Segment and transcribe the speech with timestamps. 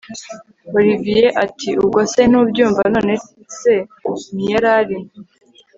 [0.77, 3.71] Olivier atiubwo se ntubyumva nonece
[4.33, 4.97] ntiyarari